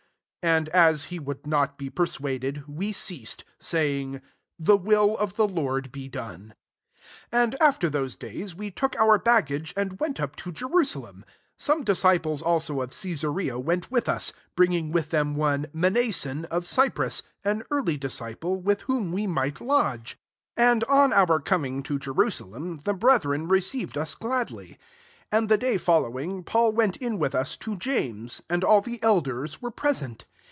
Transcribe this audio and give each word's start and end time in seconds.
14 0.43 0.55
And 0.57 0.69
as 0.69 1.03
he 1.05 1.19
would 1.19 1.45
not 1.45 1.77
be 1.77 1.87
persuaded, 1.87 2.63
we 2.67 2.91
ceased; 2.91 3.43
saying, 3.59 4.23
*< 4.41 4.59
The 4.67 4.75
will 4.75 5.15
of 5.19 5.35
the 5.35 5.47
Lord 5.47 5.91
be 5.91 6.07
done.'*' 6.07 6.55
15 7.31 7.39
And 7.39 7.55
after 7.61 7.91
those 7.91 8.15
days 8.15 8.55
we 8.55 8.71
took 8.71 8.99
our 8.99 9.19
baggage 9.19 9.71
and 9.77 9.99
went 9.99 10.19
up 10.19 10.35
to 10.37 10.51
Jerusalem. 10.51 11.25
16 11.59 11.59
Some 11.59 11.85
disci 11.85 12.19
ples 12.23 12.41
also 12.41 12.81
of 12.81 12.89
Caesarea 12.89 13.59
went 13.59 13.91
with 13.91 14.09
us; 14.09 14.33
bringing 14.55 14.91
with 14.91 15.09
them 15.11 15.35
one 15.35 15.67
Mnason 15.75 16.45
of 16.45 16.65
Cyprus, 16.65 17.21
an 17.43 17.61
early 17.69 17.97
disciple, 17.97 18.59
with 18.59 18.81
whom 18.89 19.11
we 19.13 19.27
might 19.27 19.61
lodge." 19.61 20.17
17 20.57 20.71
And 20.71 20.83
on 20.85 21.13
our 21.13 21.39
coining 21.39 21.83
to 21.83 21.99
Jerusalem, 21.99 22.81
the 22.83 22.93
brethren 22.95 23.47
receiv* 23.47 23.89
ed 23.89 23.97
us 23.99 24.15
gladly. 24.15 24.69
IS 24.71 24.77
And 25.37 25.49
the 25.49 25.57
day 25.59 25.77
following, 25.77 26.43
Paul 26.43 26.71
went 26.71 26.97
in 26.97 27.19
with 27.19 27.35
us 27.35 27.55
to 27.57 27.77
James; 27.77 28.41
and 28.49 28.63
all 28.63 28.81
the 28.81 29.01
elders 29.03 29.61
were 29.61 29.71
present. 29.71 30.25